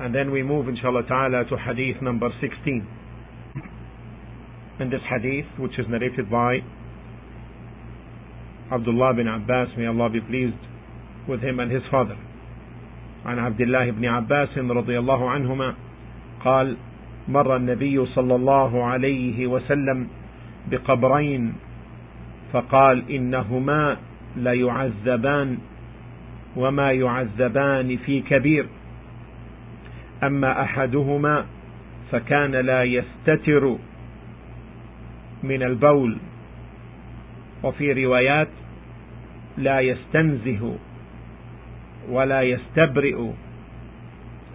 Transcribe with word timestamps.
And 0.00 0.14
then 0.14 0.30
we 0.30 0.42
move, 0.42 0.66
inshallah 0.66 1.02
ta'ala, 1.06 1.44
to 1.44 1.56
hadith 1.58 2.00
number 2.00 2.30
16. 2.40 2.88
In 4.80 4.88
this 4.88 5.02
hadith, 5.04 5.44
which 5.58 5.78
is 5.78 5.84
narrated 5.90 6.30
by 6.30 6.60
Abdullah 8.72 9.12
bin 9.12 9.28
Abbas, 9.28 9.68
may 9.76 9.86
Allah 9.86 10.08
be 10.08 10.22
pleased 10.22 10.56
with 11.28 11.42
him 11.42 11.60
and 11.60 11.70
his 11.70 11.82
father. 11.90 12.16
عن 13.26 13.38
عبد 13.38 13.60
الله 13.60 13.90
بن 13.90 14.04
عباس 14.04 14.58
رضي 14.58 14.98
الله 14.98 15.30
عنهما 15.30 15.74
قال 16.44 16.76
مر 17.28 17.56
النبي 17.56 18.06
صلى 18.06 18.34
الله 18.34 18.84
عليه 18.84 19.46
وسلم 19.46 20.08
بقبرين 20.70 21.52
فقال 22.52 23.10
إنهما 23.10 23.96
ليعذبان 24.36 25.58
وما 26.56 26.92
يعذبان 26.92 27.96
في 27.96 28.20
كبير 28.20 28.66
أما 30.24 30.62
أحدهما 30.62 31.46
فكان 32.12 32.52
لا 32.52 32.84
يستتر 32.84 33.76
من 35.42 35.62
البول 35.62 36.16
وفي 37.62 38.04
روايات 38.04 38.48
لا 39.58 39.80
يستنزه 39.80 40.76
ولا 42.10 42.42
يستبرئ. 42.42 43.30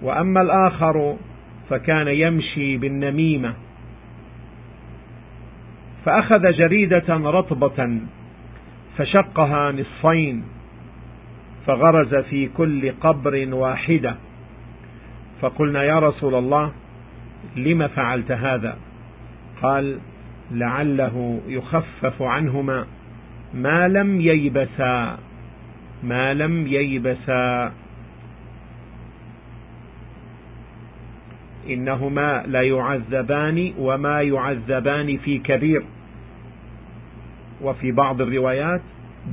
وأما 0.03 0.41
الآخر 0.41 1.17
فكان 1.69 2.07
يمشي 2.07 2.77
بالنميمة 2.77 3.53
فأخذ 6.05 6.51
جريدة 6.51 7.09
رطبة 7.09 7.99
فشقها 8.97 9.71
نصفين 9.71 10.43
فغرز 11.67 12.15
في 12.15 12.49
كل 12.57 12.91
قبر 12.91 13.47
واحدة. 13.51 14.15
فقلنا 15.41 15.83
يا 15.83 15.99
رسول 15.99 16.35
الله 16.35 16.71
لم 17.55 17.87
فعلت 17.87 18.31
هذا؟ 18.31 18.77
قال 19.61 19.99
لعله 20.51 21.41
يخفف 21.47 22.21
عنهما 22.21 22.85
ما 23.53 23.87
لم 23.87 24.21
ييبسا 24.21 25.17
ما 26.03 26.33
لم 26.33 26.67
ييبسا. 26.67 27.73
إنهما 31.69 32.43
لا 32.47 32.61
يعذبان 32.61 33.73
وما 33.77 34.21
يعذبان 34.21 35.17
في 35.17 35.37
كبير. 35.39 35.83
وفي 37.61 37.91
بعض 37.91 38.21
الروايات 38.21 38.81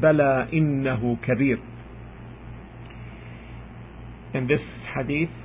بلى 0.02 0.46
إنه 0.52 1.16
كبير. 1.22 1.58
In 4.34 4.46
this 4.46 4.64
hadith 4.94 5.41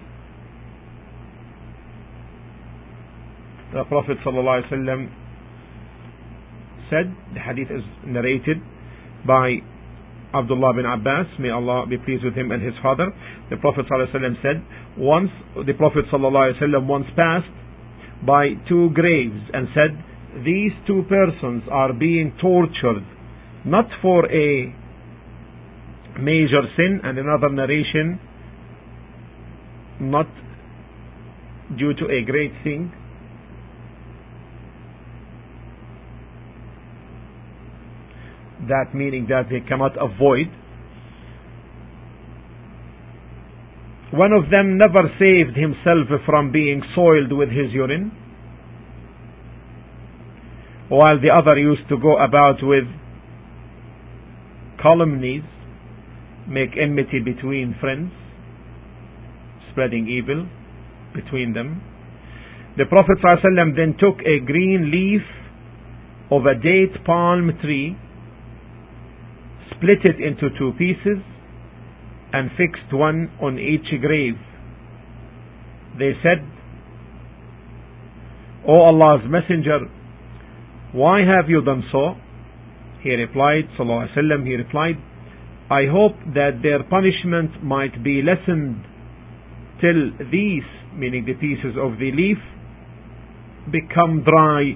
the 3.76 3.84
Prophet 3.84 4.18
ﷺ 4.24 5.10
said, 6.90 7.14
the 7.34 7.40
hadith 7.40 7.68
is 7.70 7.82
narrated 8.06 8.58
by 9.26 9.56
Abdullah 10.34 10.74
bin 10.74 10.86
Abbas, 10.86 11.26
may 11.38 11.50
Allah 11.50 11.86
be 11.86 11.96
pleased 11.98 12.24
with 12.24 12.34
him 12.34 12.50
and 12.52 12.62
his 12.62 12.74
father. 12.82 13.08
The 13.50 13.56
Prophet 13.56 13.86
ﷺ 13.90 14.42
said, 14.42 14.64
once 14.98 15.30
the 15.66 15.72
Prophet 15.74 16.04
ﷺ 16.12 16.86
once 16.86 17.06
passed 17.16 17.48
by 18.26 18.50
two 18.68 18.90
graves 18.94 19.40
and 19.52 19.68
said, 19.74 20.44
these 20.44 20.72
two 20.86 21.02
persons 21.08 21.62
are 21.70 21.92
being 21.92 22.32
tortured 22.40 23.04
not 23.64 23.86
for 24.00 24.24
a 24.32 24.74
major 26.20 26.62
sin 26.76 27.00
and 27.04 27.18
another 27.18 27.48
narration 27.50 28.18
not 30.00 30.26
due 31.78 31.94
to 31.94 32.04
a 32.06 32.24
great 32.24 32.52
thing 32.64 32.92
that 38.67 38.93
meaning 38.93 39.27
that 39.29 39.49
they 39.49 39.59
cannot 39.67 39.93
avoid. 39.95 40.47
One 44.11 44.31
of 44.31 44.49
them 44.49 44.77
never 44.77 45.09
saved 45.19 45.57
himself 45.57 46.07
from 46.25 46.51
being 46.51 46.81
soiled 46.95 47.31
with 47.31 47.49
his 47.49 47.73
urine, 47.73 48.11
while 50.87 51.19
the 51.19 51.29
other 51.29 51.57
used 51.59 51.89
to 51.89 51.97
go 51.97 52.17
about 52.17 52.57
with 52.61 52.85
calumnies, 54.81 55.43
make 56.47 56.77
enmity 56.81 57.19
between 57.19 57.75
friends, 57.81 58.11
spreading 59.71 60.07
evil 60.07 60.47
between 61.13 61.53
them. 61.53 61.81
The 62.77 62.85
Prophet 62.85 63.17
ﷺ 63.23 63.75
then 63.75 63.95
took 63.99 64.19
a 64.21 64.39
green 64.45 64.91
leaf 64.91 65.21
of 66.31 66.45
a 66.45 66.55
date 66.55 67.03
palm 67.05 67.51
tree 67.61 67.97
split 69.77 69.99
it 70.03 70.21
into 70.21 70.49
two 70.57 70.73
pieces 70.77 71.23
and 72.33 72.49
fixed 72.57 72.91
one 72.91 73.31
on 73.41 73.57
each 73.57 73.87
grave. 74.01 74.35
They 75.97 76.11
said, 76.21 76.45
O 78.67 78.73
Allah's 78.73 79.23
Messenger, 79.27 79.79
why 80.93 81.19
have 81.19 81.49
you 81.49 81.61
done 81.61 81.83
so? 81.91 82.15
He 83.01 83.11
replied, 83.11 83.69
Sallallahu 83.77 84.09
Alaihi 84.09 84.17
Wasallam, 84.17 84.45
he 84.45 84.55
replied, 84.55 84.95
I 85.69 85.85
hope 85.91 86.15
that 86.33 86.59
their 86.63 86.83
punishment 86.83 87.63
might 87.63 88.03
be 88.03 88.21
lessened 88.21 88.83
till 89.81 90.11
these, 90.31 90.63
meaning 90.95 91.25
the 91.25 91.33
pieces 91.33 91.75
of 91.79 91.99
the 91.99 92.11
leaf, 92.11 92.37
become 93.71 94.23
dry 94.23 94.73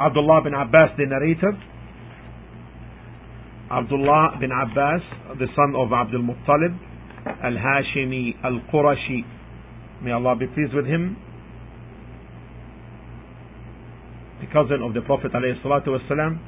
Abdullah 0.00 0.42
bin 0.44 0.54
Abbas, 0.54 0.90
the 0.96 1.06
narrator. 1.06 1.52
Abdullah 3.70 4.38
bin 4.40 4.50
Abbas, 4.50 5.02
the 5.38 5.46
son 5.54 5.74
of 5.76 5.92
Abdul 5.92 6.22
Muttalib, 6.22 6.78
Al-Hashimi, 7.26 8.36
Al-Qurashi. 8.44 9.24
May 10.02 10.12
Allah 10.12 10.36
be 10.36 10.46
pleased 10.46 10.72
with 10.72 10.86
him. 10.86 11.16
The 14.40 14.46
cousin 14.46 14.82
of 14.82 14.94
the 14.94 15.00
Prophet 15.02 15.32
ﷺ. 15.32 16.38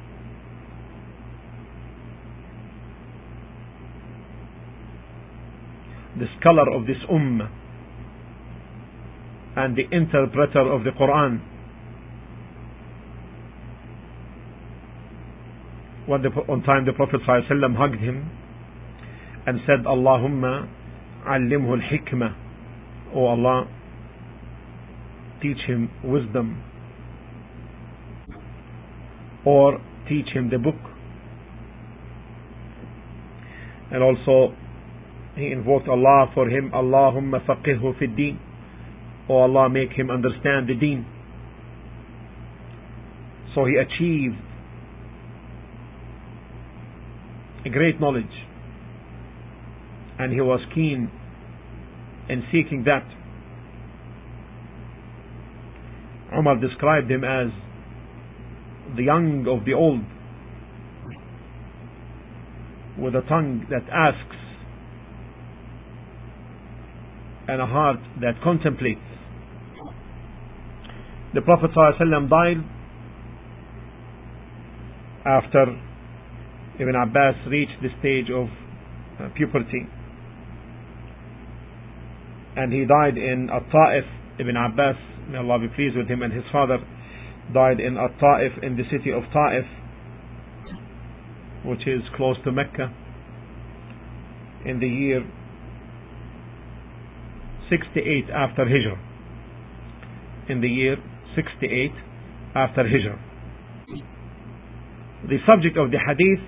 The 6.17 6.27
scholar 6.39 6.73
of 6.73 6.85
this 6.87 6.97
ummah 7.11 7.49
and 9.57 9.75
the 9.75 9.83
interpreter 9.91 10.71
of 10.71 10.83
the 10.83 10.91
Quran. 10.91 11.41
One, 16.11 16.23
one 16.23 16.61
time 16.63 16.85
the 16.85 16.91
Prophet 16.91 17.21
ﷺ 17.25 17.73
hugged 17.77 18.01
him 18.01 18.29
and 19.47 19.59
said, 19.65 19.85
Allahumma 19.85 20.67
allimhu 21.25 21.81
al-hikmah. 21.81 22.35
O 23.15 23.27
Allah, 23.27 23.65
teach 25.41 25.59
him 25.65 25.89
wisdom. 26.03 26.61
Or 29.45 29.79
teach 30.09 30.27
him 30.33 30.49
the 30.49 30.57
book. 30.57 30.75
And 33.91 34.03
also, 34.03 34.53
he 35.37 35.47
invoked 35.47 35.87
Allah 35.87 36.29
for 36.33 36.49
him, 36.49 36.71
Allahumma 36.75 37.45
faqihhu 37.45 37.97
fi 37.97 38.07
deen. 38.07 38.37
O 39.29 39.37
Allah, 39.37 39.69
make 39.69 39.91
him 39.93 40.09
understand 40.11 40.67
the 40.67 40.75
deen. 40.75 41.05
So 43.55 43.63
he 43.63 43.75
achieved 43.77 44.35
a 44.35 44.51
great 47.69 47.99
knowledge. 47.99 48.25
And 50.19 50.33
he 50.33 50.41
was 50.41 50.59
keen 50.73 51.11
in 52.29 52.43
seeking 52.51 52.83
that. 52.85 53.05
Umar 56.37 56.57
described 56.59 57.11
him 57.11 57.23
as 57.23 57.51
the 58.95 59.03
young 59.03 59.45
of 59.47 59.65
the 59.65 59.73
old, 59.73 60.01
with 62.97 63.15
a 63.15 63.21
tongue 63.27 63.65
that 63.69 63.83
asks 63.91 64.35
and 67.47 67.61
a 67.61 67.65
heart 67.65 67.99
that 68.21 68.41
contemplates. 68.43 69.01
The 71.33 71.41
Prophet 71.41 71.71
ﷺ 71.71 72.29
died 72.29 72.57
after 75.25 75.90
Ibn 76.79 76.95
Abbas 76.95 77.35
reached 77.47 77.81
the 77.81 77.89
stage 77.99 78.31
of 78.31 78.47
uh, 79.19 79.29
puberty. 79.35 79.87
And 82.55 82.73
he 82.73 82.85
died 82.85 83.17
in 83.17 83.49
At-Ta'if. 83.51 84.05
Ibn 84.39 84.55
Abbas, 84.55 84.95
may 85.29 85.37
Allah 85.37 85.59
be 85.59 85.67
pleased 85.75 85.95
with 85.95 86.07
him 86.07 86.21
and 86.21 86.33
his 86.33 86.43
father, 86.51 86.77
died 87.53 87.79
in 87.79 87.97
At-Ta'if 87.97 88.63
in 88.63 88.77
the 88.77 88.83
city 88.91 89.11
of 89.11 89.23
Ta'if, 89.31 89.65
which 91.65 91.87
is 91.87 92.01
close 92.15 92.37
to 92.45 92.51
Mecca. 92.51 92.93
in 94.65 94.79
the 94.79 94.87
year 94.87 95.21
68 97.69 98.29
after 98.29 98.65
Hijrah. 98.65 98.99
In 100.49 100.61
the 100.61 100.67
year 100.67 100.97
68 101.35 101.91
after 102.55 102.83
Hijrah. 102.83 103.19
The 105.27 105.37
subject 105.47 105.77
of 105.77 105.91
the 105.91 105.99
hadith 105.99 106.43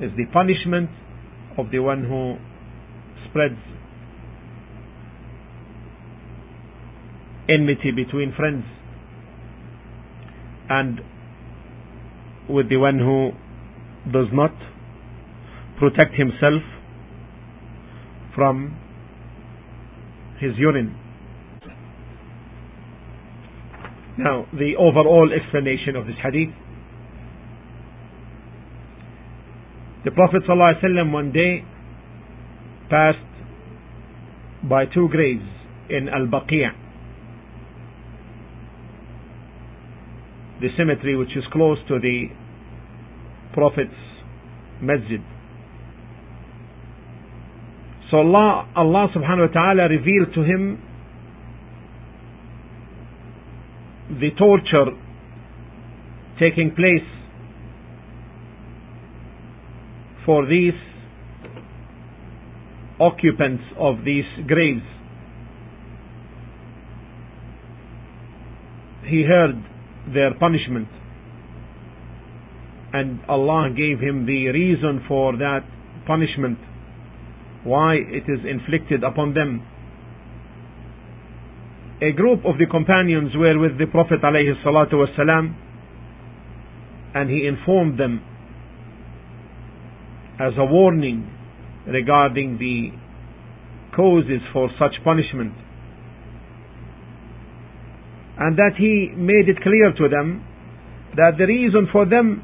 is 0.00 0.10
the 0.16 0.26
punishment 0.32 0.90
of 1.56 1.70
the 1.70 1.78
one 1.78 2.04
who 2.04 2.36
spreads 3.28 3.58
enmity 7.48 7.90
between 7.92 8.34
friends 8.36 8.64
and 10.68 11.00
with 12.48 12.68
the 12.68 12.76
one 12.76 12.98
who 12.98 13.30
does 14.12 14.26
not 14.32 14.52
protect 15.78 16.14
himself 16.14 16.62
from 18.34 18.76
his 20.40 20.52
urine. 20.58 20.94
Now, 24.18 24.46
the 24.52 24.76
overall 24.78 25.30
explanation 25.32 25.96
of 25.96 26.06
this 26.06 26.16
hadith. 26.22 26.54
The 30.06 30.12
Prophet 30.12 30.44
ﷺ 30.48 31.10
one 31.10 31.32
day 31.32 31.64
passed 32.88 33.18
by 34.62 34.84
two 34.86 35.08
graves 35.08 35.42
in 35.90 36.08
Al 36.08 36.28
Baqi', 36.28 36.70
the 40.60 40.68
cemetery 40.76 41.16
which 41.16 41.36
is 41.36 41.42
close 41.52 41.78
to 41.88 41.98
the 41.98 42.26
Prophet's 43.52 43.90
masjid. 44.80 45.20
So 48.08 48.18
Allah, 48.18 48.68
Allah 48.76 49.08
subhanahu 49.12 49.48
wa 49.48 49.52
ta'ala 49.52 49.88
revealed 49.88 50.32
to 50.36 50.44
him 50.44 50.80
the 54.20 54.30
torture 54.38 54.92
taking 56.38 56.70
place 56.76 57.02
for 60.26 60.44
these 60.44 60.74
occupants 62.98 63.62
of 63.78 64.04
these 64.04 64.24
graves. 64.46 64.82
He 69.04 69.22
heard 69.22 69.54
their 70.12 70.34
punishment 70.34 70.88
and 72.92 73.20
Allah 73.28 73.70
gave 73.70 74.00
him 74.00 74.26
the 74.26 74.48
reason 74.48 75.04
for 75.06 75.36
that 75.36 75.60
punishment 76.06 76.58
why 77.62 77.94
it 77.94 78.24
is 78.28 78.40
inflicted 78.48 79.04
upon 79.04 79.34
them. 79.34 79.64
A 82.02 82.12
group 82.12 82.44
of 82.44 82.58
the 82.58 82.66
companions 82.66 83.32
were 83.36 83.58
with 83.58 83.78
the 83.78 83.86
Prophet 83.86 84.20
ﷺ 84.22 85.54
and 87.14 87.30
he 87.30 87.46
informed 87.46 87.98
them 87.98 88.22
as 90.38 90.52
a 90.58 90.64
warning 90.64 91.30
regarding 91.86 92.58
the 92.58 92.90
causes 93.94 94.42
for 94.52 94.68
such 94.78 94.92
punishment. 95.02 95.54
And 98.38 98.58
that 98.58 98.76
he 98.76 99.12
made 99.16 99.48
it 99.48 99.62
clear 99.62 99.92
to 99.96 100.08
them 100.08 100.44
that 101.16 101.32
the 101.38 101.46
reason 101.46 101.88
for 101.90 102.04
them 102.04 102.42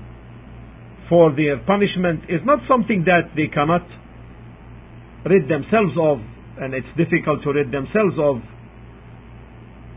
for 1.08 1.34
their 1.36 1.58
punishment 1.58 2.24
is 2.30 2.40
not 2.44 2.60
something 2.66 3.04
that 3.04 3.36
they 3.36 3.48
cannot 3.52 3.84
rid 5.28 5.44
themselves 5.44 5.92
of, 6.00 6.18
and 6.58 6.72
it's 6.72 6.88
difficult 6.96 7.42
to 7.44 7.52
rid 7.52 7.68
themselves 7.68 8.16
of. 8.18 8.36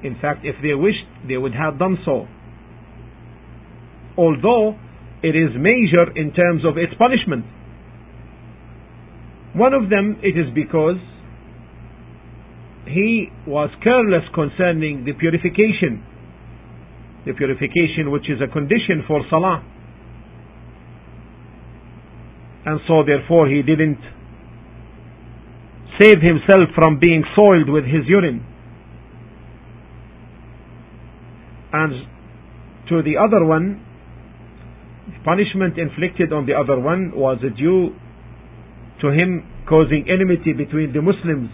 In 0.04 0.18
fact, 0.22 0.44
if 0.44 0.56
they 0.62 0.74
wished, 0.74 1.08
they 1.28 1.38
would 1.38 1.56
have 1.56 1.80
done 1.80 1.98
so. 2.04 2.28
Although 4.18 4.76
it 5.24 5.36
is 5.36 5.56
major 5.58 6.12
in 6.16 6.34
terms 6.34 6.64
of 6.66 6.78
its 6.78 6.94
punishment. 7.00 7.46
One 9.56 9.74
of 9.74 9.90
them, 9.90 10.20
it 10.22 10.38
is 10.38 10.54
because 10.54 11.00
he 12.86 13.30
was 13.48 13.70
careless 13.82 14.28
concerning 14.34 15.06
the 15.06 15.14
purification. 15.14 16.04
The 17.26 17.34
purification 17.34 18.12
which 18.12 18.30
is 18.30 18.42
a 18.44 18.52
condition 18.52 19.04
for 19.08 19.22
salah. 19.30 19.64
And 22.66 22.82
so 22.88 23.04
therefore 23.06 23.48
he 23.48 23.62
didn't 23.62 24.00
save 26.00 26.22
himself 26.22 26.70
from 26.76 27.00
being 27.00 27.24
soiled 27.36 27.70
with 27.70 27.86
his 27.86 28.06
urine. 28.08 28.46
And 31.72 32.08
to 32.90 33.02
the 33.02 33.16
other 33.18 33.46
one, 33.46 33.84
the 35.08 35.24
punishment 35.24 35.78
inflicted 35.78 36.34
on 36.34 36.46
the 36.46 36.54
other 36.54 36.80
one 36.80 37.12
was 37.16 37.40
due 37.58 37.96
to 39.02 39.08
him 39.10 39.44
causing 39.68 40.06
enmity 40.10 40.54
between 40.54 40.94
the 40.94 41.02
Muslims, 41.02 41.50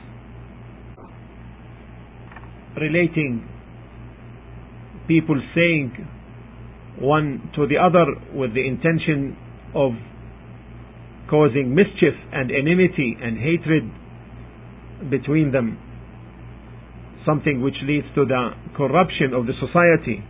relating 2.80 3.48
people 5.08 5.42
saying 5.56 5.92
one 7.00 7.52
to 7.56 7.68
the 7.68 7.78
other 7.78 8.06
with 8.34 8.54
the 8.54 8.66
intention 8.66 9.36
of 9.74 9.92
causing 11.30 11.74
mischief 11.74 12.14
and 12.32 12.52
enmity 12.52 13.18
and 13.22 13.38
hatred 13.38 13.90
between 15.10 15.52
them, 15.52 15.80
something 17.26 17.62
which 17.62 17.76
leads 17.84 18.06
to 18.16 18.26
the 18.26 18.52
corruption 18.76 19.34
of 19.34 19.48
the 19.48 19.54
society. 19.60 20.24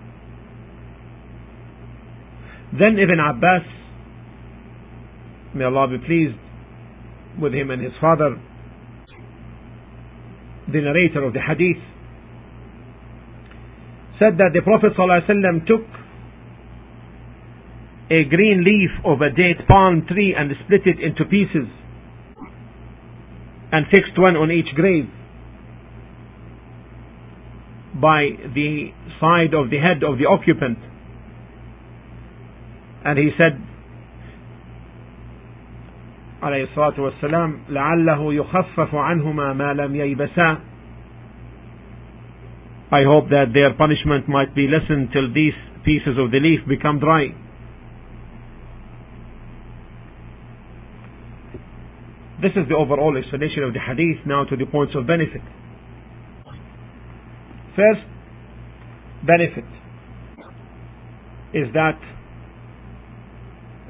Then 2.72 2.98
Ibn 2.98 3.20
Abbas, 3.20 3.68
may 5.54 5.66
Allah 5.66 5.88
be 5.90 5.98
pleased 6.06 6.38
with 7.42 7.54
him 7.54 7.72
and 7.72 7.82
his 7.82 7.94
father, 8.00 8.40
the 10.72 10.82
narrator 10.82 11.24
of 11.24 11.34
the 11.34 11.42
hadith, 11.42 11.82
said 14.20 14.38
that 14.38 14.52
the 14.54 14.62
Prophet 14.62 14.94
ﷺ 14.98 15.66
took 15.66 15.82
a 18.12 18.24
green 18.26 18.64
leaf 18.64 18.92
of 19.06 19.22
a 19.22 19.30
date 19.30 19.68
palm 19.68 20.06
tree 20.08 20.36
and 20.38 20.52
split 20.64 20.82
it 20.86 21.00
into 21.00 21.26
pieces 21.26 21.68
and 23.72 23.86
fixed 23.90 24.20
one 24.20 24.36
on 24.36 24.52
each 24.52 24.76
grave 24.76 25.10
by 27.96 28.30
the 28.54 28.92
side 29.20 29.54
of 29.54 29.70
the 29.70 29.78
head 29.78 30.04
of 30.04 30.18
the 30.18 30.26
occupant. 30.26 30.78
And 33.04 33.18
he 33.18 33.32
said, 33.38 33.60
عليه 36.43 36.65
الصلاة 36.65 37.01
والسلام 37.01 37.59
لعله 37.69 38.35
يخفف 38.35 38.95
عنهما 38.95 39.53
ما 39.53 39.73
لم 39.73 39.97
ييبسا 39.97 40.59
I 42.93 43.03
hope 43.03 43.29
that 43.31 43.47
their 43.53 43.75
punishment 43.75 44.29
might 44.29 44.55
be 44.55 44.69
lessened 44.69 45.11
till 45.13 45.33
these 45.35 45.55
pieces 45.85 46.17
of 46.19 46.31
the 46.31 46.39
leaf 46.39 46.61
become 46.69 47.01
dry. 47.01 47.35
This 52.41 52.53
is 52.55 52.69
the 52.69 52.77
overall 52.77 53.17
explanation 53.17 53.65
of 53.65 53.73
the 53.73 53.81
hadith 53.81 54.25
now 54.25 54.45
to 54.45 54.57
the 54.57 54.67
points 54.67 54.95
of 54.95 55.07
benefit. 55.07 55.41
First 57.75 58.07
benefit 59.27 59.65
is 61.53 61.73
that 61.75 61.99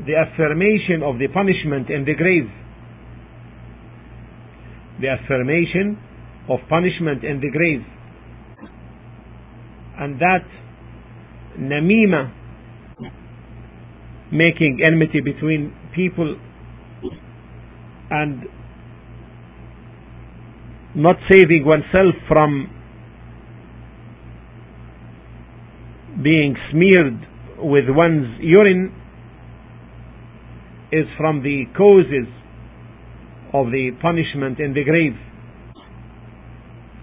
the 0.06 0.16
affirmation 0.16 1.04
of 1.04 1.20
the 1.20 1.28
punishment 1.28 1.90
in 1.90 2.06
the 2.06 2.16
grave. 2.16 2.50
The 5.00 5.10
affirmation 5.10 5.98
of 6.50 6.60
punishment 6.70 7.24
in 7.24 7.40
the 7.40 7.52
grave. 7.52 7.82
And 9.98 10.20
that 10.20 10.46
namima, 11.60 12.34
making 14.32 14.80
enmity 14.86 15.22
between 15.22 15.74
people 15.94 16.38
and 18.10 18.44
not 20.96 21.16
saving 21.32 21.64
oneself 21.66 22.16
from 22.28 22.70
being 26.24 26.56
smeared 26.72 27.28
with 27.60 27.86
one's 27.88 28.38
urine 28.42 29.01
is 30.92 31.06
from 31.18 31.44
the 31.44 31.66
causes 31.78 32.28
of 33.54 33.68
the 33.68 33.92
punishment 34.02 34.60
in 34.60 34.74
the 34.74 34.84
grave. 34.84 35.16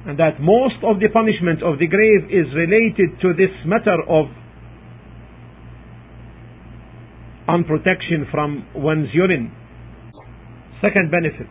And 0.07 0.19
that 0.19 0.41
most 0.41 0.77
of 0.83 1.01
the 1.01 1.09
punishment 1.13 1.63
of 1.63 1.79
the 1.79 1.87
grave 1.87 2.31
is 2.31 2.47
related 2.55 3.21
to 3.21 3.35
this 3.37 3.53
matter 3.67 3.97
of 4.09 4.27
unprotection 7.49 8.27
from 8.31 8.67
one's 8.75 9.09
urine. 9.13 9.53
Second 10.81 11.11
benefit 11.11 11.49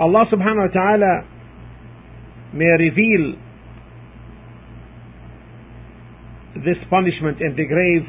Allah 0.00 0.24
subhanahu 0.32 0.64
wa 0.64 0.72
ta'ala 0.72 1.14
may 2.56 2.72
reveal 2.80 3.36
this 6.64 6.80
punishment 6.88 7.36
in 7.40 7.54
the 7.54 7.66
grave 7.68 8.08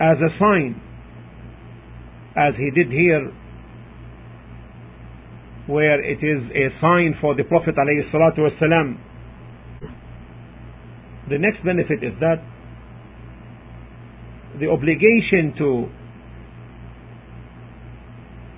as 0.00 0.18
a 0.18 0.28
sign, 0.38 0.80
as 2.36 2.54
he 2.56 2.70
did 2.70 2.92
here, 2.92 3.32
where 5.66 6.02
it 6.02 6.18
is 6.22 6.42
a 6.54 6.68
sign 6.80 7.14
for 7.20 7.34
the 7.34 7.44
Prophet. 7.44 7.74
The 11.28 11.38
next 11.38 11.64
benefit 11.64 12.04
is 12.04 12.12
that 12.20 12.42
the 14.60 14.68
obligation 14.68 15.54
to 15.58 15.88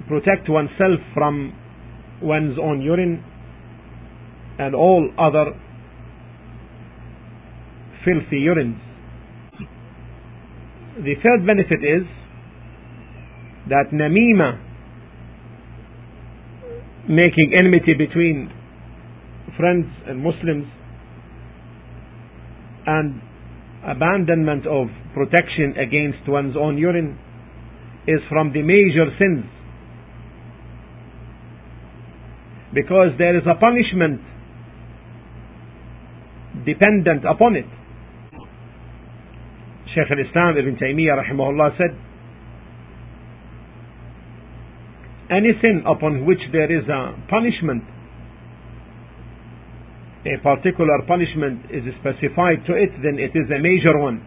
protect 0.08 0.48
oneself 0.48 1.00
from 1.14 1.52
one's 2.22 2.58
own 2.60 2.80
urine 2.80 3.22
and 4.58 4.74
all 4.74 5.10
other 5.18 5.52
filthy 8.04 8.40
urines. 8.44 8.87
The 10.98 11.14
third 11.22 11.46
benefit 11.46 11.78
is 11.84 12.02
that 13.68 13.92
namima, 13.92 14.58
making 17.08 17.54
enmity 17.56 17.94
between 17.94 18.50
friends 19.56 19.86
and 20.08 20.22
Muslims, 20.22 20.66
and 22.84 23.22
abandonment 23.86 24.66
of 24.66 24.88
protection 25.14 25.74
against 25.78 26.28
one's 26.28 26.56
own 26.58 26.76
urine 26.76 27.16
is 28.08 28.18
from 28.28 28.52
the 28.52 28.62
major 28.62 29.06
sins. 29.18 29.44
Because 32.74 33.12
there 33.18 33.36
is 33.36 33.44
a 33.46 33.54
punishment 33.54 34.20
dependent 36.66 37.24
upon 37.24 37.54
it. 37.54 37.77
Shaykh 39.98 40.10
al-Islam 40.12 40.56
Ibn 40.56 40.76
Taymiyyah 40.76 41.18
rahimahullah 41.18 41.76
said, 41.76 41.90
any 45.30 45.50
sin 45.60 45.82
upon 45.86 46.24
which 46.24 46.38
there 46.52 46.70
is 46.70 46.86
a 46.88 47.18
punishment, 47.28 47.82
a 50.24 50.38
particular 50.42 51.02
punishment 51.06 51.66
is 51.70 51.82
specified 51.98 52.64
to 52.66 52.74
it, 52.74 52.90
then 53.02 53.18
it 53.18 53.34
is 53.34 53.50
a 53.50 53.58
major 53.58 53.98
one. 53.98 54.22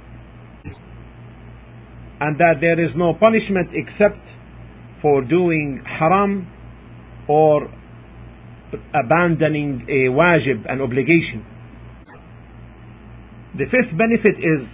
And 2.19 2.37
that 2.37 2.55
there 2.59 2.83
is 2.83 2.91
no 2.97 3.13
punishment 3.13 3.69
except 3.71 4.19
for 5.01 5.23
doing 5.23 5.81
haram 5.87 6.47
or 7.29 7.71
abandoning 8.93 9.87
a 9.87 10.11
wajib, 10.11 10.69
an 10.69 10.81
obligation. 10.81 11.45
The 13.57 13.65
fifth 13.65 13.97
benefit 13.97 14.37
is 14.37 14.67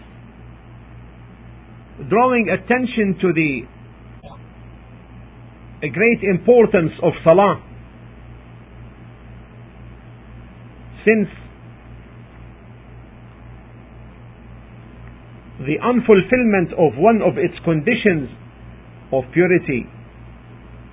drawing 2.09 2.49
attention 2.49 3.17
to 3.21 3.33
the 3.33 3.61
great 5.89 6.21
importance 6.23 6.91
of 7.01 7.13
salah 7.23 7.63
since 11.05 11.27
the 15.59 15.77
unfulfillment 15.81 16.73
of 16.73 16.97
one 16.97 17.21
of 17.21 17.37
its 17.37 17.55
conditions 17.65 18.29
of 19.11 19.23
purity 19.33 19.85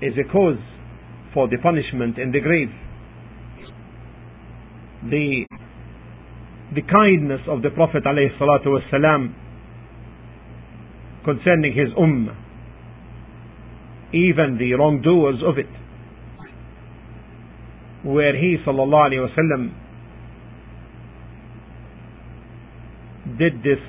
is 0.00 0.14
a 0.18 0.32
cause 0.32 0.58
for 1.34 1.48
the 1.48 1.58
punishment 1.62 2.16
in 2.16 2.32
the 2.32 2.40
grave. 2.40 2.70
The, 5.10 5.44
the 6.74 6.82
kindness 6.82 7.40
of 7.48 7.62
the 7.62 7.70
Prophet 7.70 8.04
ﷺ 8.04 9.34
concerning 11.24 11.72
his 11.72 11.88
ummah, 11.98 12.36
even 14.12 14.56
the 14.58 14.74
wrongdoers 14.74 15.42
of 15.44 15.58
it, 15.58 15.66
where 18.04 18.36
he 18.36 18.56
ﷺ 18.64 19.74
did 23.38 23.62
this 23.62 23.80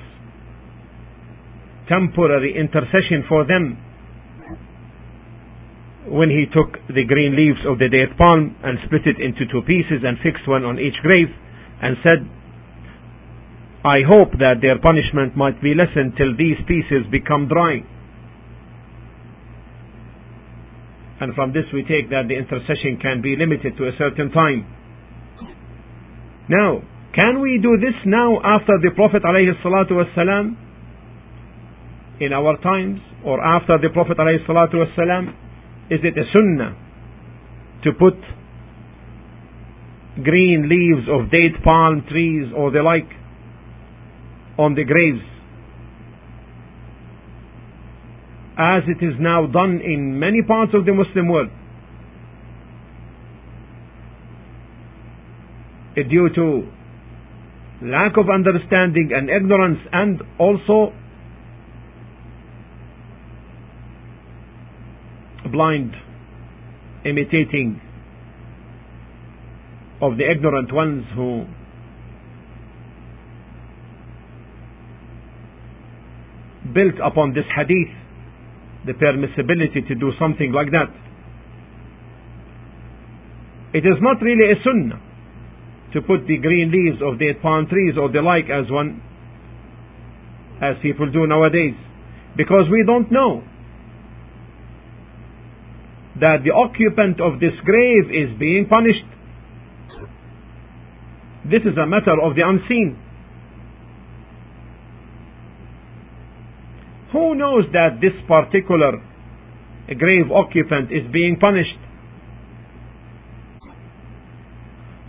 temporary 1.88 2.56
intercession 2.58 3.24
for 3.28 3.46
them 3.46 3.78
when 6.08 6.30
he 6.30 6.46
took 6.46 6.78
the 6.88 7.04
green 7.04 7.34
leaves 7.36 7.58
of 7.66 7.78
the 7.78 7.88
date 7.88 8.16
palm 8.16 8.56
and 8.62 8.78
split 8.86 9.02
it 9.06 9.18
into 9.20 9.44
two 9.50 9.62
pieces 9.66 10.02
and 10.06 10.18
fixed 10.22 10.46
one 10.46 10.64
on 10.64 10.78
each 10.78 10.94
grave 11.02 11.28
and 11.82 11.96
said, 12.02 12.22
I 13.86 14.02
hope 14.02 14.32
that 14.42 14.58
their 14.60 14.82
punishment 14.82 15.36
might 15.36 15.62
be 15.62 15.72
lessened 15.72 16.18
till 16.18 16.34
these 16.36 16.58
pieces 16.66 17.06
become 17.08 17.46
dry. 17.46 17.86
And 21.20 21.32
from 21.36 21.52
this 21.52 21.70
we 21.72 21.82
take 21.86 22.10
that 22.10 22.26
the 22.26 22.34
intercession 22.34 22.98
can 23.00 23.22
be 23.22 23.36
limited 23.38 23.78
to 23.78 23.86
a 23.86 23.94
certain 23.96 24.32
time. 24.32 24.66
Now, 26.50 26.82
can 27.14 27.40
we 27.40 27.60
do 27.62 27.78
this 27.78 27.94
now 28.04 28.42
after 28.42 28.74
the 28.82 28.90
Prophet 28.90 29.22
ﷺ 29.22 30.56
in 32.20 32.32
our 32.32 32.56
times 32.60 32.98
or 33.24 33.40
after 33.40 33.78
the 33.78 33.88
Prophet 33.94 34.18
ﷺ? 34.18 35.28
Is 35.90 36.00
it 36.02 36.18
a 36.18 36.26
sunnah 36.34 36.76
to 37.84 37.92
put 37.92 38.18
green 40.24 40.68
leaves 40.68 41.06
of 41.08 41.30
date 41.30 41.62
palm 41.62 42.04
trees 42.10 42.52
or 42.54 42.72
the 42.72 42.82
like 42.82 43.08
on 44.58 44.74
the 44.74 44.84
graves. 44.84 45.24
As 48.58 48.82
it 48.88 49.04
is 49.04 49.14
now 49.20 49.46
done 49.46 49.80
in 49.84 50.18
many 50.18 50.42
parts 50.42 50.72
of 50.74 50.86
the 50.86 50.92
Muslim 50.92 51.28
world. 51.28 51.50
Due 55.94 56.28
to 56.34 56.68
lack 57.82 58.16
of 58.16 58.26
understanding 58.32 59.10
and 59.14 59.28
ignorance 59.28 59.78
and 59.92 60.22
also 60.38 60.92
blind 65.50 65.92
imitating 67.04 67.80
of 70.00 70.16
the 70.16 70.30
ignorant 70.30 70.72
ones 70.72 71.04
who 71.14 71.44
built 76.76 77.00
upon 77.00 77.32
this 77.32 77.48
hadith 77.56 77.88
the 78.84 78.92
permissibility 78.92 79.80
to 79.88 79.94
do 79.96 80.12
something 80.20 80.52
like 80.52 80.70
that. 80.70 80.92
It 83.72 83.84
is 83.84 83.98
not 84.00 84.22
really 84.22 84.52
a 84.52 84.56
sunnah 84.62 85.00
to 85.92 86.00
put 86.02 86.28
the 86.28 86.38
green 86.38 86.70
leaves 86.70 87.00
of 87.02 87.18
the 87.18 87.32
palm 87.42 87.66
trees 87.66 87.94
or 87.98 88.12
the 88.12 88.20
like 88.20 88.46
as 88.52 88.70
one 88.70 89.02
as 90.62 90.76
people 90.82 91.10
do 91.10 91.26
nowadays. 91.26 91.74
Because 92.36 92.68
we 92.70 92.84
don't 92.86 93.10
know 93.10 93.42
that 96.20 96.44
the 96.44 96.52
occupant 96.52 97.20
of 97.20 97.40
this 97.40 97.52
grave 97.64 98.12
is 98.12 98.38
being 98.38 98.66
punished. 98.68 99.04
This 101.44 101.62
is 101.64 101.76
a 101.76 101.86
matter 101.86 102.16
of 102.22 102.36
the 102.36 102.42
unseen 102.44 102.96
who 107.16 107.34
knows 107.34 107.64
that 107.72 108.04
this 108.04 108.12
particular 108.28 109.00
grave 109.96 110.28
occupant 110.28 110.92
is 110.92 111.08
being 111.10 111.40
punished 111.40 111.80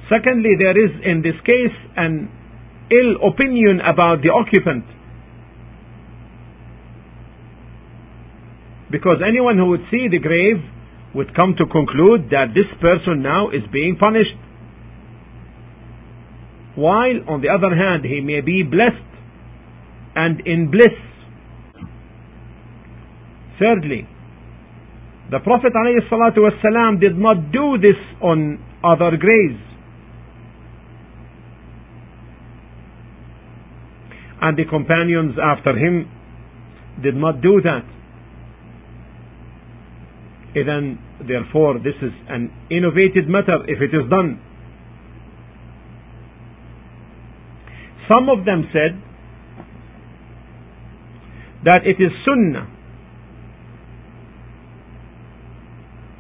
Secondly, 0.10 0.56
there 0.58 0.78
is 0.78 0.92
in 1.04 1.22
this 1.22 1.36
case 1.44 1.76
an 1.98 2.32
ill 2.92 3.28
opinion 3.28 3.82
about 3.84 4.24
the 4.24 4.32
occupant. 4.32 4.86
Because 8.90 9.20
anyone 9.20 9.58
who 9.58 9.68
would 9.68 9.84
see 9.92 10.08
the 10.08 10.20
grave 10.20 10.64
would 11.14 11.36
come 11.36 11.56
to 11.58 11.66
conclude 11.66 12.32
that 12.32 12.56
this 12.56 12.72
person 12.80 13.22
now 13.22 13.50
is 13.50 13.64
being 13.72 13.98
punished. 14.00 14.40
While 16.76 17.20
on 17.28 17.42
the 17.42 17.50
other 17.50 17.76
hand, 17.76 18.06
he 18.06 18.22
may 18.22 18.40
be 18.40 18.64
blessed 18.64 19.04
and 20.16 20.40
in 20.48 20.72
bliss. 20.72 20.96
Thirdly, 23.60 24.08
the 25.32 25.40
Prophet 25.40 25.74
ﷺ 25.74 27.00
did 27.02 27.18
not 27.18 27.52
do 27.52 27.78
this 27.82 27.98
on 28.22 28.64
other 28.84 29.18
graves. 29.18 29.68
and 34.42 34.58
the 34.58 34.66
companions 34.66 35.36
after 35.42 35.76
him 35.78 36.10
did 37.02 37.16
not 37.16 37.42
do 37.42 37.62
that. 37.62 37.86
then 40.54 40.98
therefore 41.28 41.78
this 41.80 41.94
is 42.02 42.12
an 42.30 42.52
innovated 42.72 43.28
matter 43.28 43.58
if 43.68 43.82
it 43.82 43.94
is 43.96 44.10
done 44.10 44.40
some 48.08 48.30
of 48.30 48.44
them 48.46 48.68
said 48.74 48.98
that 51.64 51.86
it 51.86 52.02
is 52.02 52.12
sunnah 52.26 52.66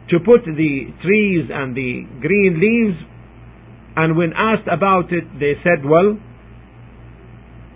to 0.10 0.20
put 0.20 0.46
the 0.46 0.94
trees 1.04 1.50
and 1.52 1.76
the 1.76 2.04
green 2.22 2.60
leaves 2.60 2.98
and 3.96 4.16
when 4.16 4.32
asked 4.36 4.68
about 4.72 5.12
it 5.12 5.26
they 5.40 5.54
said 5.64 5.84
well 5.84 6.18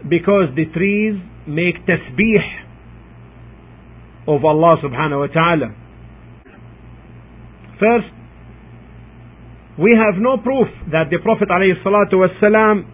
because 0.08 0.48
the 0.56 0.66
trees 0.74 1.20
make 1.48 1.76
tasbih 1.86 2.44
of 4.28 4.46
Allah 4.46 4.78
subhanahu 4.84 5.28
wa 5.28 5.32
ta'ala. 5.34 5.70
First 7.80 8.14
we 9.80 9.98
have 9.98 10.22
no 10.22 10.38
proof 10.38 10.68
that 10.92 11.10
the 11.10 11.18
Prophet 11.24 11.50
alayhi 11.50 12.86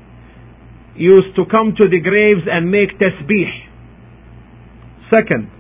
used 0.96 1.36
to 1.36 1.46
come 1.52 1.74
to 1.78 1.88
the 1.90 2.00
graves 2.00 2.48
and 2.50 2.72
make 2.72 2.98
tasbih. 2.98 3.52
Second 5.12 5.52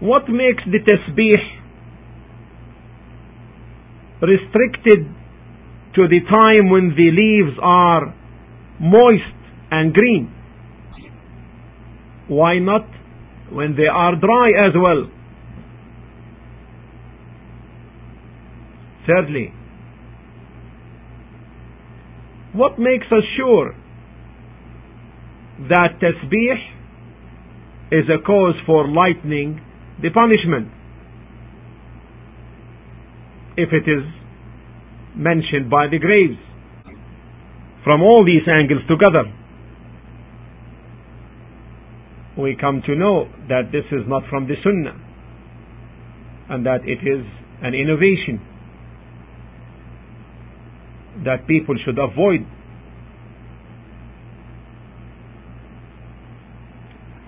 what 0.00 0.28
makes 0.28 0.64
the 0.64 0.80
tasbih 0.80 1.59
restricted 4.22 5.06
to 5.94 6.08
the 6.08 6.20
time 6.30 6.70
when 6.70 6.94
the 6.96 7.10
leaves 7.10 7.58
are 7.60 8.14
moist 8.80 9.36
and 9.70 9.92
green. 9.92 10.34
Why 12.28 12.58
not 12.58 12.86
when 13.50 13.76
they 13.76 13.86
are 13.86 14.14
dry 14.14 14.50
as 14.66 14.74
well? 14.76 15.10
Thirdly, 19.06 19.52
what 22.52 22.78
makes 22.78 23.06
us 23.10 23.24
sure 23.36 23.74
that 25.68 25.98
tasbih 26.00 26.56
is 27.92 28.04
a 28.08 28.22
cause 28.24 28.54
for 28.66 28.88
lightening 28.88 29.60
the 30.00 30.10
punishment? 30.10 30.68
If 33.60 33.72
it 33.72 33.88
is 33.90 34.04
mentioned 35.14 35.68
by 35.70 35.86
the 35.86 35.98
graves. 35.98 36.38
From 37.84 38.02
all 38.02 38.24
these 38.24 38.46
angles 38.48 38.82
together 38.88 39.24
we 42.38 42.56
come 42.58 42.82
to 42.86 42.94
know 42.94 43.28
that 43.48 43.70
this 43.72 43.84
is 43.92 44.06
not 44.06 44.22
from 44.30 44.46
the 44.46 44.54
sunnah 44.62 44.96
and 46.48 46.64
that 46.64 46.80
it 46.84 47.00
is 47.06 47.26
an 47.62 47.74
innovation 47.74 48.40
that 51.24 51.46
people 51.46 51.74
should 51.84 51.98
avoid 51.98 52.46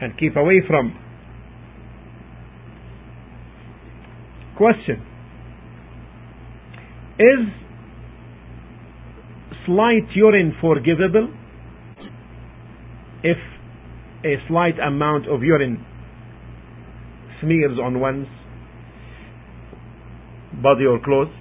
and 0.01 0.19
keep 0.19 0.37
away 0.37 0.63
from. 0.67 0.99
Question 4.57 5.12
is 7.19 7.49
slight 9.67 10.09
urine 10.15 10.55
forgivable 10.61 11.33
if 13.23 13.37
a 14.25 14.35
slight 14.49 14.79
amount 14.79 15.29
of 15.29 15.43
urine 15.43 15.85
smears 17.41 17.79
on 17.83 18.01
one's 18.01 18.27
body 20.63 20.85
or 20.85 20.99
clothes? 21.05 21.33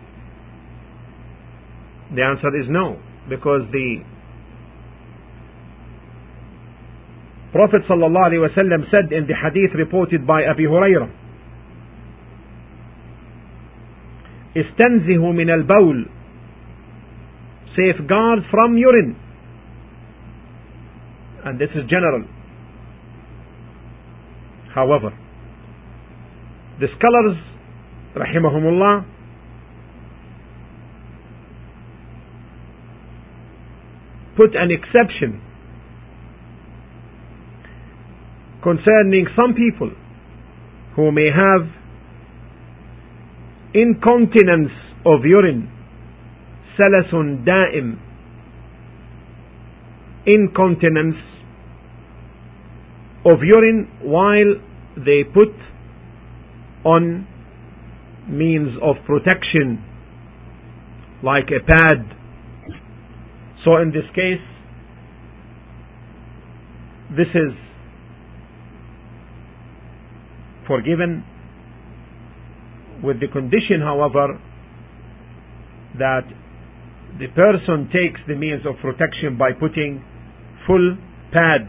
The 2.15 2.23
answer 2.23 2.49
is 2.59 2.67
no, 2.69 2.99
because 3.29 3.61
the 3.71 4.03
Prophet 7.53 7.81
ﷺ 7.89 8.91
said 8.91 9.11
in 9.11 9.27
the 9.27 9.35
hadith 9.35 9.75
reported 9.75 10.25
by 10.25 10.43
Abu 10.43 10.69
Hurairah 10.69 11.20
استنزه 14.56 15.32
من 15.32 15.50
البول 15.50 16.06
safeguard 17.76 18.40
from 18.50 18.76
urine 18.78 19.14
and 21.44 21.58
this 21.58 21.70
is 21.74 21.84
general 21.90 22.24
however 24.74 25.10
the 26.80 26.88
scholars 26.96 27.36
rahimahumullah 28.16 29.04
put 34.36 34.54
an 34.54 34.70
exception 34.70 35.40
concerning 38.62 39.26
some 39.36 39.54
people 39.54 39.90
who 40.96 41.12
may 41.12 41.28
have 41.30 41.68
incontinence 43.74 44.72
of 45.04 45.24
urine 45.24 45.68
سلس 46.78 47.14
دائم 47.44 47.96
incontinence 50.26 51.22
of 53.24 53.38
urine 53.42 53.88
while 54.02 54.52
they 54.96 55.22
put 55.24 55.54
on 56.84 57.26
means 58.28 58.70
of 58.82 58.96
protection 59.06 59.82
like 61.22 61.48
a 61.58 61.60
pad 61.64 61.98
so 63.64 63.76
in 63.76 63.90
this 63.92 64.08
case 64.14 64.44
this 67.16 67.28
is 67.34 67.52
forgiven 70.66 71.24
with 73.03 73.19
the 73.19 73.27
condition, 73.27 73.81
however, 73.81 74.39
that 75.97 76.23
the 77.19 77.27
person 77.35 77.89
takes 77.91 78.21
the 78.27 78.35
means 78.35 78.65
of 78.65 78.75
protection 78.81 79.37
by 79.37 79.51
putting 79.51 80.03
full 80.65 80.97
pad. 81.33 81.67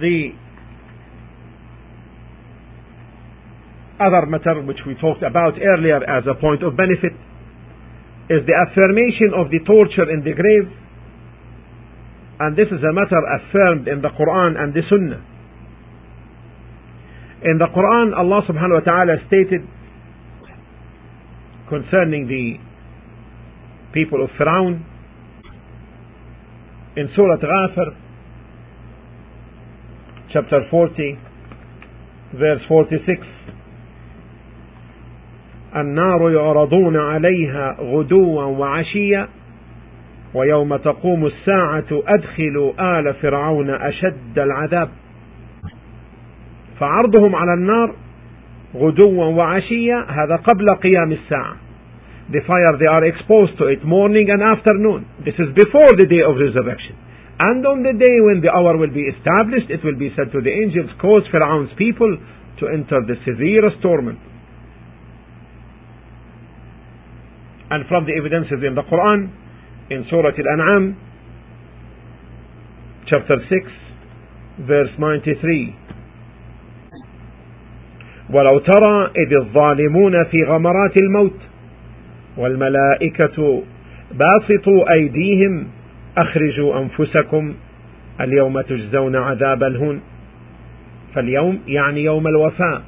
The 0.00 0.30
other 4.00 4.26
matter 4.26 4.62
which 4.62 4.78
we 4.86 4.94
talked 5.00 5.22
about 5.22 5.54
earlier 5.58 5.98
as 6.04 6.24
a 6.30 6.38
point 6.38 6.62
of 6.62 6.76
benefit 6.76 7.12
is 8.30 8.44
the 8.46 8.54
affirmation 8.54 9.32
of 9.34 9.50
the 9.50 9.58
torture 9.66 10.06
in 10.12 10.22
the 10.22 10.36
grave 10.36 10.68
and 12.38 12.54
this 12.54 12.68
is 12.68 12.78
a 12.78 12.92
matter 12.94 13.18
affirmed 13.18 13.88
in 13.88 14.00
the 14.00 14.12
Quran 14.14 14.54
and 14.54 14.70
the 14.72 14.82
Sunnah 14.86 15.24
in 17.42 17.58
the 17.58 17.66
Quran, 17.66 18.16
Allah 18.16 18.42
subhanahu 18.48 18.80
wa 18.80 18.84
ta'ala 18.84 19.16
stated 19.28 19.62
concerning 21.68 22.26
the 22.26 22.58
people 23.92 24.24
of 24.24 24.30
Fir'aun 24.30 24.82
in 26.96 27.08
Surah 27.14 27.36
Ghafir, 27.36 27.94
chapter 30.32 30.66
40, 30.70 31.18
verse 32.34 32.60
46. 32.68 33.26
النار 35.76 36.30
يعرضون 36.30 36.96
عليها 36.96 37.76
غدوا 37.80 38.42
وعشيا 38.42 39.28
ويوم 40.34 40.76
تقوم 40.76 41.26
الساعة 41.26 41.86
أدخلوا 41.92 42.98
آل 42.98 43.14
فرعون 43.14 43.70
أشد 43.70 44.38
العذاب 44.38 44.88
فعرضهم 46.80 47.34
على 47.34 47.54
النار 47.54 47.94
غدوا 48.74 49.24
وعشيا 49.24 50.06
هذا 50.08 50.36
قبل 50.36 50.74
قيام 50.74 51.12
الساعة 51.12 51.56
the 52.30 52.40
fire 52.46 52.76
they 52.78 52.86
are 52.86 53.04
exposed 53.04 53.56
to 53.56 53.64
it 53.66 53.84
morning 53.84 54.28
and 54.28 54.42
afternoon 54.42 55.06
this 55.24 55.34
is 55.38 55.48
before 55.54 55.88
the 55.96 56.04
day 56.04 56.20
of 56.20 56.36
resurrection 56.36 56.94
and 57.40 57.64
on 57.64 57.82
the 57.82 57.94
day 57.96 58.16
when 58.20 58.42
the 58.42 58.50
hour 58.50 58.76
will 58.76 58.92
be 58.92 59.06
established 59.16 59.70
it 59.70 59.82
will 59.82 59.96
be 59.96 60.12
said 60.14 60.30
to 60.30 60.40
the 60.42 60.52
angels 60.52 60.90
cause 61.00 61.22
Pharaoh's 61.32 61.70
people 61.78 62.18
to 62.60 62.68
enter 62.68 63.00
the 63.06 63.16
severest 63.24 63.80
torment 63.80 64.18
and 67.70 67.86
from 67.88 68.04
the 68.04 68.12
evidences 68.12 68.60
in 68.66 68.74
the 68.74 68.82
Quran 68.82 69.32
in 69.88 70.04
Surah 70.10 70.36
Al-An'am 70.36 70.96
chapter 73.08 73.40
6 73.40 74.68
verse 74.68 74.92
93 74.98 75.87
ولو 78.30 78.58
ترى 78.58 79.10
إذ 79.16 79.34
الظالمون 79.36 80.24
في 80.24 80.44
غمرات 80.44 80.96
الموت 80.96 81.36
والملائكة 82.36 83.62
باسطوا 84.12 84.92
أيديهم 84.92 85.66
أخرجوا 86.16 86.78
أنفسكم 86.78 87.54
اليوم 88.20 88.60
تجزون 88.60 89.16
عذاب 89.16 89.62
الهون 89.62 90.00
فاليوم 91.14 91.60
يعني 91.66 92.04
يوم 92.04 92.26
الوفاء 92.26 92.82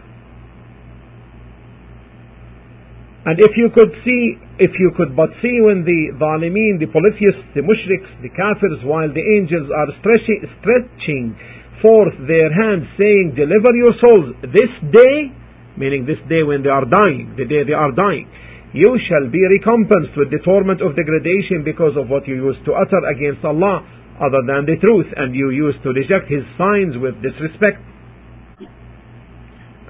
And 3.22 3.38
if 3.38 3.53
you 3.55 3.68
could 3.68 3.92
see, 4.03 4.38
if 4.59 4.72
you 4.81 4.92
could 4.96 5.14
but 5.14 5.29
see 5.42 5.61
when 5.61 5.85
the 5.85 6.16
Zalimin, 6.16 6.81
the 6.81 6.87
polytheists, 6.87 7.44
the 7.55 7.61
mushriks, 7.61 8.09
the 8.22 8.31
kafirs, 8.31 8.83
while 8.83 9.12
the 9.12 9.20
angels 9.20 9.68
are 9.70 9.88
stretching, 10.00 10.40
stretching 10.59 11.37
forth 11.82 12.14
their 12.28 12.52
hands 12.52 12.86
saying, 12.96 13.34
deliver 13.36 13.72
your 13.76 13.92
souls 14.00 14.36
this 14.52 14.72
day, 14.92 15.32
meaning 15.76 16.06
this 16.06 16.20
day 16.28 16.44
when 16.44 16.62
they 16.62 16.72
are 16.72 16.84
dying, 16.84 17.34
the 17.36 17.44
day 17.44 17.64
they 17.64 17.76
are 17.76 17.92
dying, 17.92 18.28
you 18.72 18.94
shall 19.08 19.26
be 19.28 19.42
recompensed 19.42 20.14
with 20.16 20.30
the 20.30 20.38
torment 20.44 20.78
of 20.80 20.94
degradation 20.94 21.66
because 21.66 21.98
of 21.98 22.08
what 22.08 22.28
you 22.28 22.38
used 22.38 22.62
to 22.64 22.72
utter 22.72 23.02
against 23.10 23.42
Allah 23.44 23.82
other 24.20 24.44
than 24.46 24.68
the 24.68 24.76
truth 24.78 25.08
and 25.16 25.34
you 25.34 25.50
used 25.50 25.82
to 25.82 25.90
reject 25.90 26.30
His 26.30 26.44
signs 26.54 26.94
with 27.00 27.18
disrespect. 27.24 27.82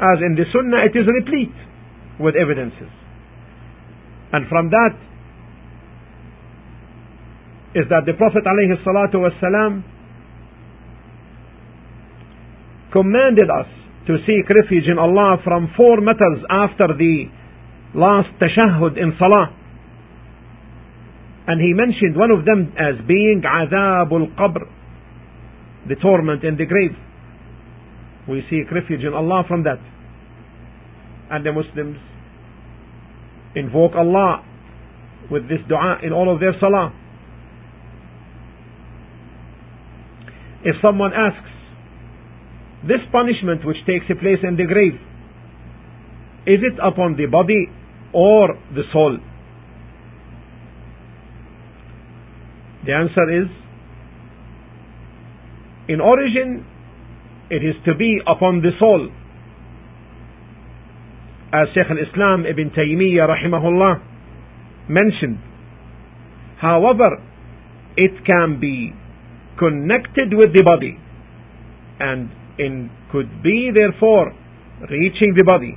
As 0.01 0.19
in 0.25 0.33
the 0.33 0.49
Sunnah, 0.49 0.89
it 0.89 0.97
is 0.97 1.05
replete 1.05 1.53
with 2.17 2.35
evidences. 2.39 2.89
And 4.33 4.49
from 4.49 4.71
that 4.71 4.97
is 7.75 7.85
that 7.91 8.07
the 8.07 8.15
Prophet 8.15 8.43
ﷺ 8.47 10.00
commanded 12.93 13.49
us 13.51 13.67
to 14.07 14.17
seek 14.27 14.49
refuge 14.49 14.89
in 14.91 14.99
Allah 14.99 15.39
from 15.45 15.73
four 15.77 16.01
matters 16.01 16.43
after 16.51 16.89
the 16.89 17.27
last 17.95 18.29
tashahhud 18.41 18.97
in 18.97 19.15
salah. 19.19 19.57
And 21.47 21.61
he 21.61 21.73
mentioned 21.75 22.17
one 22.17 22.31
of 22.31 22.45
them 22.45 22.73
as 22.79 22.95
being 23.07 23.43
azabul 23.45 24.35
qabr, 24.39 24.67
the 25.89 25.97
torment 25.97 26.45
in 26.45 26.57
the 26.57 26.67
grave. 26.67 26.97
We 28.29 28.43
seek 28.51 28.71
refuge 28.71 29.05
in 29.05 29.15
Allah 29.15 29.45
from 29.49 29.65
that. 29.65 29.81
And 31.31 31.45
the 31.45 31.53
Muslims 31.53 31.99
invoke 33.55 33.93
Allah 33.97 34.45
with 35.31 35.49
this 35.49 35.59
dua 35.69 35.99
in 36.03 36.13
all 36.13 36.33
of 36.33 36.41
their 36.41 36.55
salah. 36.61 36.93
If 40.63 40.77
someone 40.83 41.13
asks, 41.15 41.51
this 42.87 43.01
punishment 43.13 43.65
which 43.65 43.77
takes 43.87 44.07
place 44.07 44.41
in 44.43 44.57
the 44.57 44.65
grave, 44.65 44.95
is 46.47 46.61
it 46.65 46.79
upon 46.83 47.17
the 47.17 47.27
body 47.27 47.67
or 48.13 48.49
the 48.75 48.83
soul? 48.93 49.19
The 52.87 52.93
answer 52.93 53.43
is, 53.43 53.49
in 55.89 56.01
origin, 56.01 56.65
it 57.51 57.63
is 57.63 57.75
to 57.85 57.95
be 57.95 58.21
upon 58.27 58.63
the 58.63 58.71
soul 58.79 59.11
as 61.53 61.67
Shaykh 61.75 61.91
al-Islam 61.91 62.47
Ibn 62.47 62.71
Taymiyyah 62.71 63.27
rahimahullah 63.27 64.01
mentioned. 64.89 65.39
However, 66.61 67.19
it 67.97 68.25
can 68.25 68.61
be 68.61 68.93
connected 69.59 70.33
with 70.33 70.55
the 70.55 70.63
body 70.65 70.97
and 71.99 72.31
it 72.61 72.91
could 73.11 73.43
be 73.43 73.71
therefore 73.73 74.33
reaching 74.91 75.35
the 75.37 75.45
body. 75.45 75.77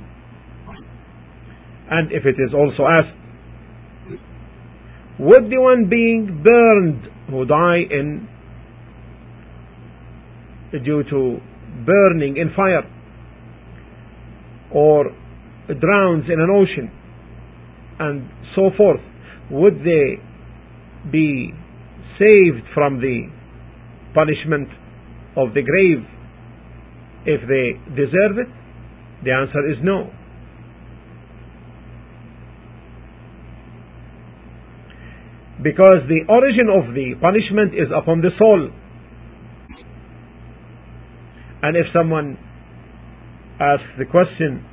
And 1.90 2.12
if 2.12 2.24
it 2.24 2.36
is 2.38 2.52
also 2.54 2.84
asked, 2.84 3.16
would 5.18 5.50
the 5.50 5.60
one 5.60 5.88
being 5.88 6.42
burned 6.42 7.08
who 7.30 7.46
die 7.46 7.82
in 7.90 8.28
due 10.84 11.04
to 11.04 11.38
burning 11.86 12.36
in 12.36 12.52
fire 12.54 12.82
or 14.72 15.04
drowns 15.66 16.24
in 16.26 16.40
an 16.40 16.50
ocean 16.50 16.90
and 18.00 18.28
so 18.56 18.70
forth, 18.76 19.00
would 19.50 19.78
they 19.80 20.18
be 21.10 21.52
saved 22.18 22.66
from 22.74 23.00
the 23.00 23.28
punishment 24.14 24.68
of 25.36 25.54
the 25.54 25.62
grave 25.62 26.04
if 27.26 27.40
they 27.48 27.80
deserve 27.94 28.38
it? 28.38 28.48
The 29.24 29.32
answer 29.32 29.62
is 29.70 29.78
no. 29.82 30.10
Because 35.62 36.04
the 36.08 36.20
origin 36.28 36.68
of 36.68 36.94
the 36.94 37.14
punishment 37.20 37.74
is 37.74 37.88
upon 37.94 38.20
the 38.20 38.30
soul. 38.38 38.70
And 41.62 41.76
if 41.76 41.86
someone 41.94 42.36
asks 43.58 43.88
the 43.98 44.04
question, 44.04 44.66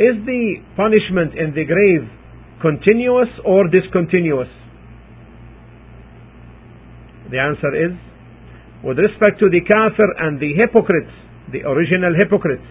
Is 0.00 0.16
the 0.24 0.54
punishment 0.76 1.36
in 1.36 1.52
the 1.52 1.66
grave 1.68 2.08
continuous 2.62 3.28
or 3.44 3.68
discontinuous? 3.68 4.48
The 7.30 7.38
answer 7.38 7.68
is, 7.76 7.92
with 8.82 8.98
respect 8.98 9.38
to 9.40 9.50
the 9.50 9.60
kafir 9.60 10.08
and 10.18 10.40
the 10.40 10.52
hypocrites, 10.56 11.12
the 11.52 11.62
original 11.68 12.14
hypocrites, 12.16 12.64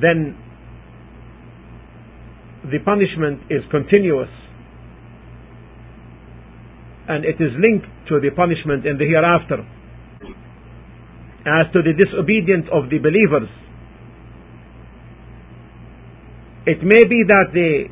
then 0.00 0.36
the 2.64 2.78
punishment 2.84 3.40
is 3.48 3.62
continuous 3.70 4.28
and 7.08 7.24
it 7.24 7.38
is 7.38 7.54
linked 7.62 7.86
to 8.08 8.18
the 8.18 8.30
punishment 8.34 8.84
in 8.84 8.98
the 8.98 9.06
hereafter 9.06 9.62
as 11.46 11.70
to 11.72 11.78
the 11.80 11.94
disobedience 11.94 12.66
of 12.72 12.90
the 12.90 12.98
believers. 12.98 13.48
It 16.66 16.82
may 16.82 17.06
be 17.06 17.22
that 17.30 17.54
they, 17.54 17.86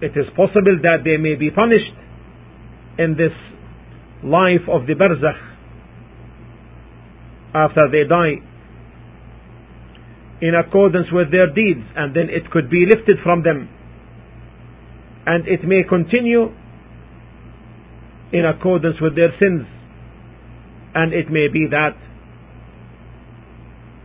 it 0.00 0.16
is 0.16 0.24
possible 0.34 0.80
that 0.80 1.04
they 1.04 1.18
may 1.18 1.34
be 1.36 1.50
punished 1.50 1.92
in 2.98 3.16
this 3.16 3.32
life 4.24 4.64
of 4.68 4.86
the 4.86 4.94
barzakh 4.94 5.40
after 7.54 7.88
they 7.90 8.08
die 8.08 8.42
in 10.40 10.54
accordance 10.54 11.06
with 11.12 11.30
their 11.30 11.48
deeds 11.52 11.80
and 11.96 12.14
then 12.14 12.28
it 12.28 12.50
could 12.50 12.68
be 12.68 12.84
lifted 12.84 13.16
from 13.22 13.42
them. 13.42 13.68
And 15.24 15.48
it 15.48 15.64
may 15.64 15.82
continue 15.88 16.52
in 18.32 18.44
accordance 18.44 18.96
with 19.00 19.16
their 19.16 19.32
sins. 19.40 19.66
And 20.94 21.12
it 21.12 21.30
may 21.30 21.48
be 21.48 21.66
that 21.70 21.96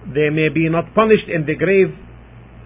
they 0.07 0.29
may 0.29 0.49
be 0.49 0.69
not 0.69 0.95
punished 0.95 1.27
in 1.27 1.45
the 1.45 1.55
grave 1.55 1.93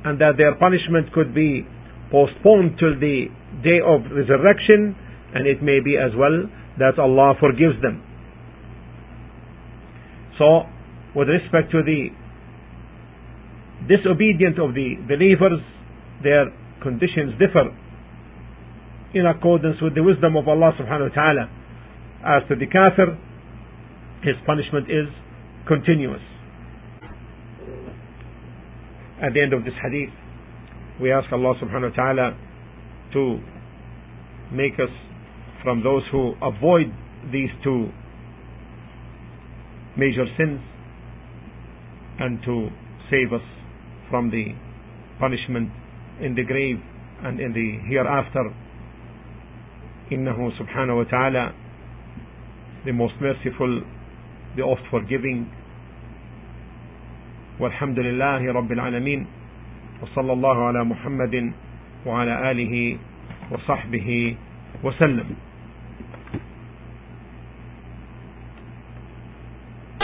and 0.06 0.22
that 0.22 0.38
their 0.38 0.56
punishment 0.56 1.12
could 1.12 1.34
be 1.34 1.68
postponed 2.12 2.78
till 2.80 2.98
the 3.00 3.28
day 3.64 3.82
of 3.84 4.06
resurrection 4.14 4.96
and 5.36 5.46
it 5.46 5.62
may 5.62 5.80
be 5.84 5.98
as 5.98 6.16
well 6.16 6.50
that 6.80 6.98
Allah 6.98 7.36
forgives 7.40 7.76
them. 7.82 8.02
So, 10.40 10.64
with 11.16 11.30
respect 11.30 11.72
to 11.72 11.84
the 11.84 12.10
disobedient 13.88 14.60
of 14.60 14.74
the 14.74 14.96
believers, 15.08 15.62
their 16.24 16.52
conditions 16.82 17.38
differ 17.38 17.70
in 19.14 19.26
accordance 19.26 19.78
with 19.82 19.96
the 19.96 20.04
wisdom 20.04 20.36
of 20.36 20.48
Allah 20.48 20.72
subhanahu 20.80 21.10
wa 21.10 21.16
ta'ala. 21.16 21.46
As 22.26 22.48
to 22.50 22.56
the 22.56 22.66
kafir, 22.66 23.16
his 24.24 24.36
punishment 24.46 24.90
is 24.90 25.08
continuous 25.68 26.24
at 29.22 29.34
the 29.34 29.42
end 29.42 29.54
of 29.54 29.64
this 29.64 29.74
hadith, 29.82 30.14
we 31.02 31.12
ask 31.12 31.32
Allah 31.32 31.56
subhanahu 31.62 31.92
wa 31.92 31.96
ta'ala 31.96 32.38
to 33.14 33.40
make 34.52 34.74
us 34.74 34.92
from 35.65 35.83
those 35.83 36.03
who 36.11 36.35
avoid 36.43 36.93
these 37.33 37.51
two 37.63 37.89
major 39.97 40.25
sins 40.37 40.61
and 42.19 42.43
to 42.45 42.69
save 43.11 43.33
us 43.33 43.43
from 44.09 44.31
the 44.31 44.55
punishment 45.19 45.71
in 46.21 46.35
the 46.35 46.45
grave 46.45 46.79
and 47.23 47.41
in 47.41 47.53
the 47.53 47.79
hereafter. 47.89 48.55
إنه 50.13 50.51
سبحانه 50.59 50.95
وتعالى 50.95 51.53
the 52.85 52.93
most 52.93 53.15
merciful, 53.21 53.83
the 54.57 54.63
oft 54.63 54.83
forgiving, 54.91 55.47
والحمد 57.61 57.99
لله 57.99 58.53
رب 58.53 58.73
العالمين 58.73 59.27
وصلى 60.03 60.33
الله 60.33 60.67
على 60.67 60.85
محمد 60.85 61.53
وعلى 62.07 62.51
آله 62.51 62.99
وصحبه 63.53 64.37
وسلم 64.85 65.29